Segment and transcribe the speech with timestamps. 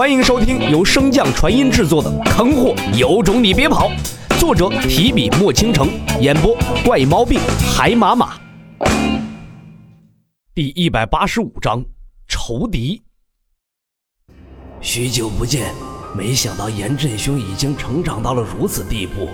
[0.00, 3.90] 欢迎收听由升降传音制作的《坑货有种你别跑》，
[4.40, 5.90] 作者提笔墨倾城，
[6.22, 7.38] 演播怪毛病
[7.70, 8.40] 海马马。
[10.54, 11.84] 第一百八十五章
[12.26, 13.02] 仇敌。
[14.80, 15.70] 许久不见，
[16.16, 19.28] 没想到严振兄已经成长到了如此地步。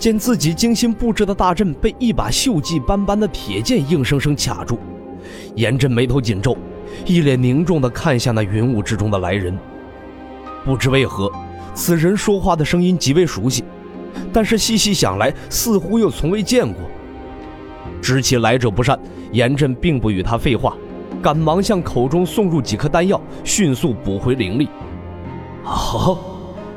[0.00, 4.80] 见自己精心布置的大阵被一把锈迹斑斑的铁剑硬生生卡住，
[5.54, 6.58] 严震眉头紧皱。
[7.04, 9.58] 一脸凝重地看向那云雾之中的来人，
[10.64, 11.30] 不知为何，
[11.74, 13.64] 此人说话的声音极为熟悉，
[14.32, 16.82] 但是细细想来，似乎又从未见过。
[18.00, 18.98] 知其来者不善，
[19.30, 20.76] 严震并不与他废话，
[21.22, 24.68] 赶忙向口中送入几颗丹药，迅速补回灵力。
[25.64, 26.18] 哦，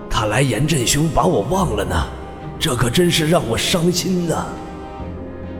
[0.10, 1.96] 看来严震兄把我忘了呢，
[2.60, 4.46] 这可真是让我伤心呐。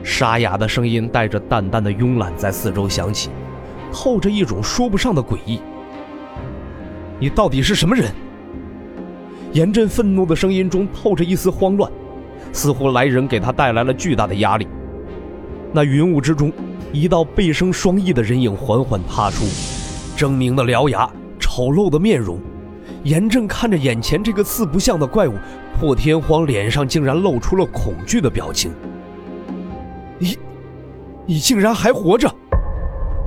[0.04, 3.28] 沙哑的声音带着淡淡的慵懒在四周响起。
[3.92, 5.60] 透着一种说不上的诡异。
[7.18, 8.12] 你到底是什么人？
[9.52, 11.90] 严震愤怒的声音中透着一丝慌乱，
[12.52, 14.68] 似乎来人给他带来了巨大的压力。
[15.72, 16.52] 那云雾之中，
[16.92, 19.44] 一道背生双翼的人影缓缓踏出，
[20.16, 22.38] 狰狞的獠牙，丑陋的面容。
[23.02, 25.34] 严震看着眼前这个四不像的怪物，
[25.78, 28.72] 破天荒脸上竟然露出了恐惧的表情。
[30.18, 30.36] 你，
[31.24, 32.28] 你竟然还活着！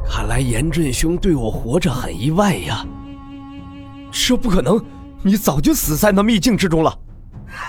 [0.09, 2.83] 看来严振兄对我活着很意外呀。
[4.11, 4.83] 这不可能，
[5.21, 6.97] 你早就死在那秘境之中了。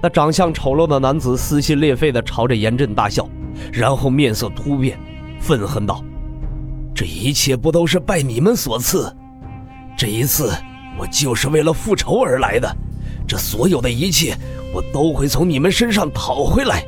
[0.00, 3.28] 那长相丑陋的男子撕心裂肺地朝着严震大笑，
[3.72, 4.98] 然后面色突变，
[5.40, 6.04] 愤恨道
[6.94, 9.12] ：“这一切不都是拜你们所赐？
[9.96, 10.52] 这一次
[10.98, 12.76] 我就是为了复仇而来的，
[13.26, 14.36] 这所有的一切
[14.72, 16.84] 我都会从你们身上讨回来。”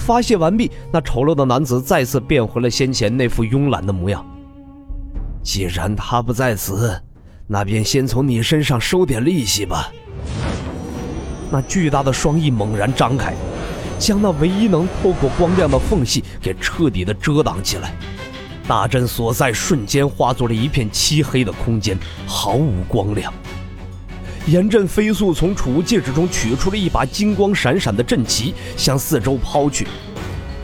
[0.00, 4.24] 发泄完毕，那丑陋的男子再次变回了先前那副慵懒的模样。
[5.42, 7.00] 既然他不在此，
[7.46, 9.92] 那便先从你身上收点利息吧。
[11.50, 13.34] 那巨大的双翼猛然张开，
[13.98, 17.92] 将那唯一能透过光亮的缝隙给彻底的遮挡起来。
[18.66, 23.32] 大阵所在瞬间化作了一片漆黑的空间，毫无光亮。
[24.50, 29.86] 严震飞速从储物戒指中取出了一把金光闪闪的阵旗，向四周抛去，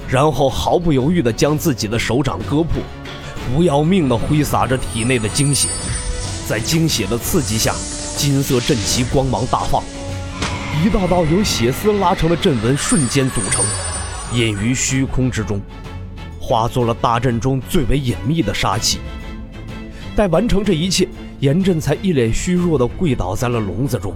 [0.09, 2.83] 然后毫不犹豫地将自己的手掌割破，
[3.55, 5.69] 不要命地挥洒着体内的精血。
[6.49, 7.73] 在精血的刺激下，
[8.17, 9.81] 金色阵旗光芒大放，
[10.85, 13.65] 一道道由血丝拉成的阵纹瞬间组成，
[14.35, 15.61] 隐于虚空之中，
[16.41, 18.99] 化作了大阵中最为隐秘的杀气。
[20.17, 21.09] 待完成这一切。
[21.41, 24.15] 严震才一脸虚弱地跪倒在了笼子中。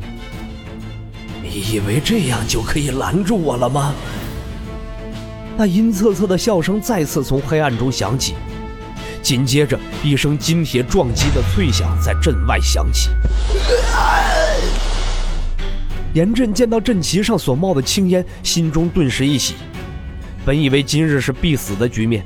[1.43, 3.95] 你以为这样就可以拦住我了吗？
[5.57, 8.35] 那阴恻恻的笑声再次从黑暗中响起，
[9.21, 13.11] 紧接着一声金铁撞击的脆响在阵外响起。
[16.15, 19.55] 严震见到阵旗上所冒的青烟，心中顿时一喜，
[20.45, 22.25] 本以为今日是必死的局面。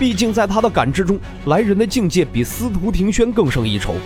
[0.00, 3.96] 毕竟，在他的感知中，来人的境界比司徒庭轩更胜一筹。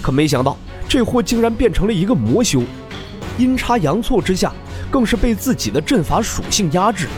[0.00, 0.56] 可没想到，
[0.88, 2.62] 这货竟然变成了一个魔修，
[3.36, 4.50] 阴差阳错之下，
[4.90, 7.08] 更是被自己的阵法属性压制。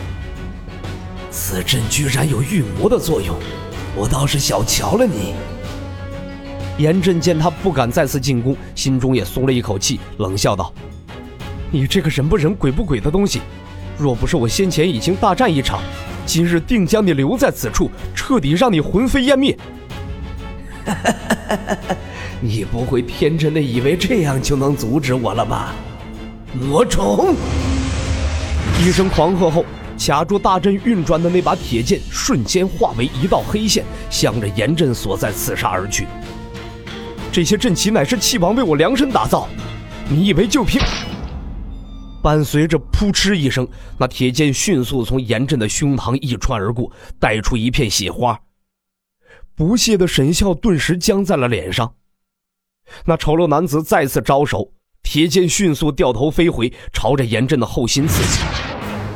[1.31, 3.37] 此阵居然有御魔的作用，
[3.95, 5.35] 我倒是小瞧了你。
[6.79, 10.75] 严震见他不敢再次进攻，心中也松了一口气，冷笑道
[11.71, 13.41] ：“你这个人不人鬼不鬼的东西，
[13.97, 15.81] 若不是我先前已经大战一场。”
[16.29, 19.57] 今日定将你留在此处，彻底让你魂飞烟灭。
[22.39, 25.75] 你不会天真的以为这样就能阻止我了吧？
[26.53, 27.35] 魔虫！
[28.79, 29.65] 一声狂喝后，
[29.99, 36.07] 卡住大阵运转的那把铁剑瞬间化为一道黑线，向着严阵所在刺杀而去。
[37.33, 39.49] 这些阵旗乃是气王为我量身打造，
[40.11, 40.79] 你以为就凭……
[42.29, 43.67] 伴随着“扑哧”一声，
[43.97, 48.39] 那铁剑迅速从严震的胸膛一穿而过，带出一片血花。
[49.55, 51.91] 不屑的神笑顿时僵在了脸上。
[53.07, 54.71] 那丑陋男子再次招手，
[55.03, 58.45] 铁剑迅速掉头飞回，朝着严震的后心刺去。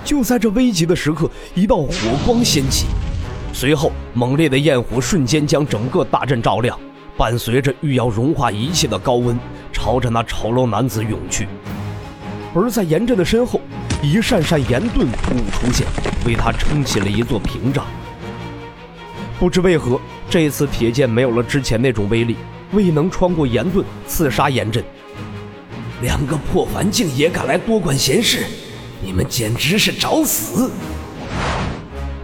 [0.06, 1.92] 就在这危急的时刻，一道火
[2.24, 2.86] 光掀起，
[3.52, 6.80] 随后猛烈的焰火瞬间将整个大阵照亮，
[7.18, 9.38] 伴随着欲要融化一切的高温，
[9.70, 11.46] 朝着那丑陋男子涌去。
[12.54, 13.60] 而在严震的身后，
[14.02, 15.86] 一扇扇岩盾突兀出现，
[16.26, 17.86] 为他撑起了一座屏障。
[19.38, 22.36] 不知为何，这次铁剑没有了之前那种威力，
[22.72, 24.84] 未能穿过岩盾刺杀严震。
[26.02, 28.44] 两个破凡境也敢来多管闲事，
[29.00, 30.70] 你们简直是找死！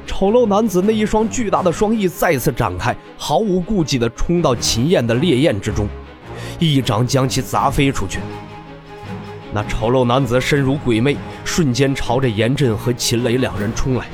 [0.06, 5.88] 丑丑陋男子那一双巨大的双翼再次展开，毫无顾忌地冲到秦燕的烈焰之中，
[6.58, 8.18] 一掌将其砸飞出去。
[9.58, 14.06] 那丑陋男子身如鬼魅，瞬间朝着严震和秦磊两人冲来。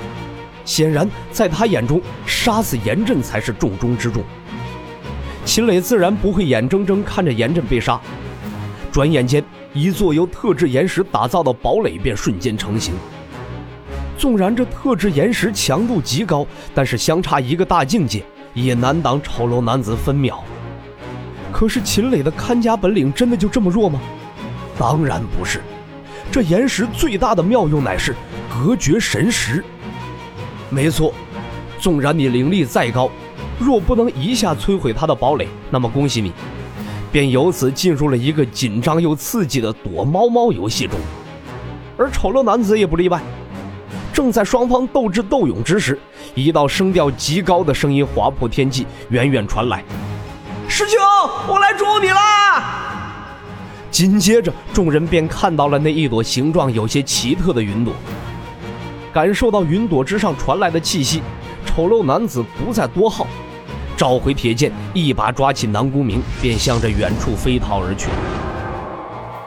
[0.65, 4.23] 显然，在他眼中，杀死严震才是重中之重。
[5.45, 8.01] 秦磊自然不会眼睁睁看着严震被杀。
[8.91, 9.45] 转眼间，
[9.75, 12.95] 一座由特制岩石打造的堡垒便瞬间成型。
[14.17, 18.25] 纵然这特制岩石强度极高，但是相差一个大境界，
[18.55, 20.43] 也难挡丑陋男子分秒。
[21.53, 24.01] 可是秦磊的看家本领真的就这么弱吗？
[24.79, 25.63] 当然不是，
[26.33, 28.15] 这岩石最大的妙用乃是
[28.49, 29.65] 隔绝神识。
[30.71, 31.13] 没错，
[31.79, 33.09] 纵然你灵力再高，
[33.59, 36.33] 若不能一下摧毁他的堡垒，那么恭喜你，
[37.13, 40.99] 便由此进入了一个紧张又刺激的躲猫猫游戏中。
[41.97, 43.21] 而丑陋男子也不例外。
[44.13, 45.99] 正在双方斗智斗勇之时，
[46.35, 49.85] 一道声调极高的声音划破天际，远远传来
[50.69, 51.01] ：“师兄，
[51.49, 52.81] 我来助你啦！”
[53.95, 57.95] 紧接着，众人便看到了那一朵形状有些奇特的云朵。
[59.13, 61.23] 感受到云朵之上传来的气息，
[61.65, 63.25] 丑陋男子不再多耗，
[63.97, 68.09] 召回铁剑，一把抓起南宫明，便向着远处飞逃而去。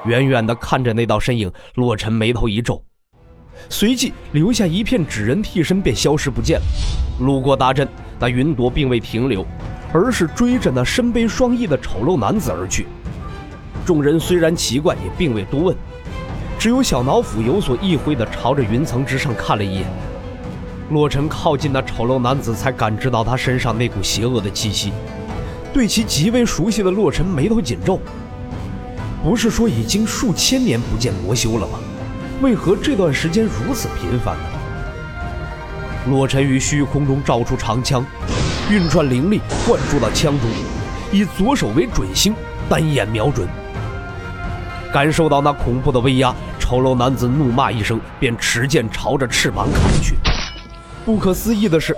[0.06, 2.82] 远远的看着那道身影，洛尘眉头一皱。
[3.68, 6.66] 随即留下一片纸人替身，便消失不见了。
[7.20, 7.86] 路过大阵，
[8.18, 9.46] 那云朵并未停留，
[9.92, 12.88] 而是追着那身背双翼的丑陋男子而去。
[13.88, 15.76] 众人虽然奇怪，也并未多问，
[16.60, 19.86] 只有小脑斧有所意会地朝着云层之上看了一眼。
[20.90, 24.92] 洛尘靠近那丑陋男子，才感知到他身上那股邪恶的气息。
[25.72, 27.98] 对其极为熟悉的洛尘眉头紧皱，
[29.24, 31.80] 不是说已经数千年不见魔修了吗？
[32.42, 34.44] 为何这段时间如此频繁呢？
[36.10, 38.06] 洛尘于虚空中照出长枪，
[38.70, 40.50] 运转灵力灌注到枪中，
[41.10, 42.36] 以左手为准星，
[42.68, 43.48] 单眼瞄准。
[44.94, 50.16] 感受到那恐怖的威压，丑陋男子怒骂一声，便持剑朝着翅膀砍去。
[51.06, 51.96] 不可思议的是，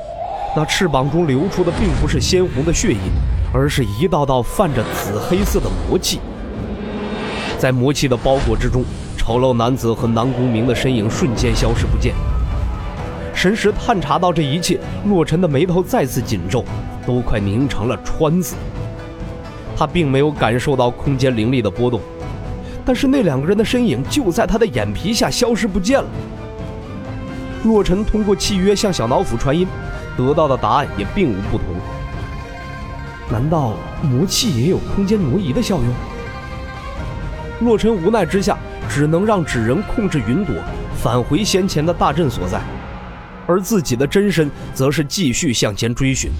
[0.55, 2.99] 那翅膀中流出的并不是鲜红的血液，
[3.53, 6.19] 而是一道道泛着紫黑色的魔气。
[7.57, 8.83] 在魔气的包裹之中。
[9.17, 12.15] 丑陋男子和南宫明的身影瞬间消失不见。
[13.31, 16.65] 神识探查到这一切，洛尘的眉头再次紧皱，
[17.05, 18.55] 都快凝成了川字。
[19.77, 22.01] 他并没有感受到空间灵力的波动，
[22.85, 26.07] 但是那两个人的身影就在他的眼皮下消失不见了。
[27.63, 29.67] 洛尘通过契约向小脑斧传音，
[30.17, 31.65] 得到的答案也并无不同。
[33.31, 35.93] 难道魔气也有空间挪移的效用？
[37.61, 38.57] 洛尘无奈之下。
[38.91, 40.55] 只能让纸人控制云朵
[40.97, 42.59] 返回先前的大阵所在，
[43.45, 46.31] 而自己的真身则是继续向前追寻。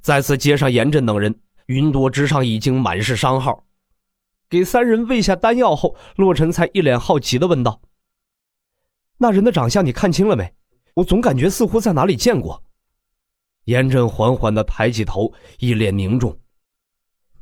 [0.00, 1.34] 再次接上严震等人，
[1.66, 3.64] 云朵之上已经满是伤号。
[4.50, 7.82] 给三人喂下丹药后，洛尘才一脸好奇的问道
[9.18, 10.54] ：“那人的长相你看清了没？
[10.94, 12.62] 我总感觉似乎在哪里见过。”
[13.66, 16.38] 严震缓缓的抬起头，一脸凝重：“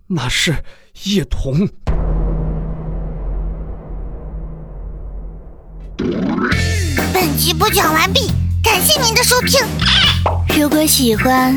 [0.08, 0.64] 那是
[1.04, 1.54] 叶童。”
[7.14, 8.32] 本集播讲完毕，
[8.64, 9.64] 感谢您的收听。
[10.60, 11.56] 如果喜欢，